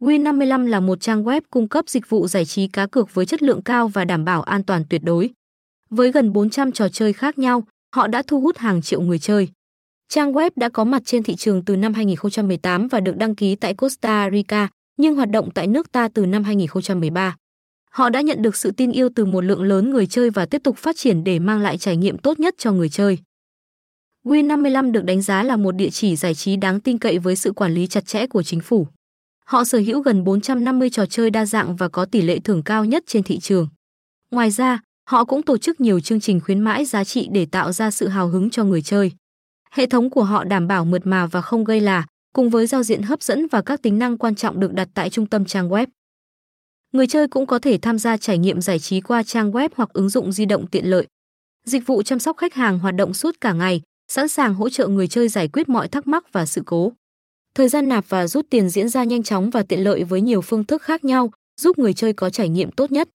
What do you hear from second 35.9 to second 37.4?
chương trình khuyến mãi giá trị